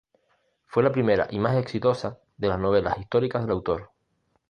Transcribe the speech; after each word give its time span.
Fue 0.65 0.81
la 0.81 0.91
primera 0.91 1.27
y 1.29 1.37
más 1.37 1.55
exitosa 1.57 2.17
de 2.35 2.47
las 2.47 2.57
novelas 2.57 2.97
históricas 2.97 3.43
del 3.43 3.51
autor. 3.51 3.91